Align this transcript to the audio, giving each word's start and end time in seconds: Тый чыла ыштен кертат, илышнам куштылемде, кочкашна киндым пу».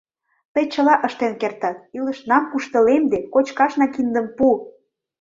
Тый 0.53 0.65
чыла 0.73 0.95
ыштен 1.07 1.33
кертат, 1.41 1.77
илышнам 1.97 2.43
куштылемде, 2.51 3.17
кочкашна 3.33 3.85
киндым 3.95 4.27
пу». 4.37 4.47